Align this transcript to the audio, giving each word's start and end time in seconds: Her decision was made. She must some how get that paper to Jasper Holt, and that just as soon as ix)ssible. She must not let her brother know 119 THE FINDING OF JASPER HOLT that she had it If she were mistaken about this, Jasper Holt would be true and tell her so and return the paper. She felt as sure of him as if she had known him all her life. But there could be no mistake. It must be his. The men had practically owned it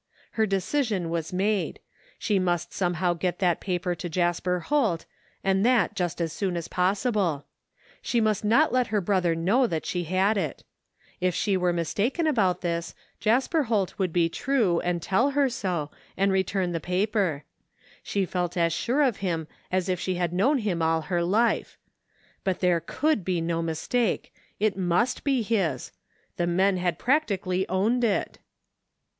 Her 0.31 0.47
decision 0.47 1.11
was 1.11 1.31
made. 1.31 1.79
She 2.17 2.39
must 2.39 2.73
some 2.73 2.95
how 2.95 3.13
get 3.13 3.37
that 3.37 3.59
paper 3.61 3.93
to 3.93 4.09
Jasper 4.09 4.61
Holt, 4.61 5.05
and 5.43 5.63
that 5.63 5.93
just 5.95 6.19
as 6.19 6.33
soon 6.33 6.57
as 6.57 6.67
ix)ssible. 6.67 7.43
She 8.01 8.19
must 8.19 8.43
not 8.43 8.73
let 8.73 8.87
her 8.87 8.99
brother 8.99 9.35
know 9.35 9.59
119 9.59 10.03
THE 10.03 10.07
FINDING 10.07 10.15
OF 10.15 10.19
JASPER 10.19 10.25
HOLT 10.25 10.35
that 10.39 10.39
she 10.41 10.41
had 10.41 10.49
it 10.49 11.27
If 11.27 11.35
she 11.35 11.55
were 11.55 11.71
mistaken 11.71 12.25
about 12.25 12.61
this, 12.61 12.95
Jasper 13.19 13.63
Holt 13.65 13.99
would 13.99 14.11
be 14.11 14.27
true 14.27 14.79
and 14.79 15.03
tell 15.03 15.29
her 15.29 15.47
so 15.47 15.91
and 16.17 16.31
return 16.31 16.71
the 16.71 16.79
paper. 16.79 17.43
She 18.01 18.25
felt 18.25 18.57
as 18.57 18.73
sure 18.73 19.03
of 19.03 19.17
him 19.17 19.47
as 19.71 19.87
if 19.87 19.99
she 19.99 20.15
had 20.15 20.33
known 20.33 20.57
him 20.57 20.81
all 20.81 21.01
her 21.01 21.21
life. 21.23 21.77
But 22.43 22.59
there 22.59 22.79
could 22.79 23.23
be 23.23 23.39
no 23.39 23.61
mistake. 23.61 24.33
It 24.59 24.75
must 24.75 25.23
be 25.23 25.43
his. 25.43 25.91
The 26.37 26.47
men 26.47 26.77
had 26.77 26.97
practically 26.97 27.69
owned 27.69 28.03
it 28.03 28.39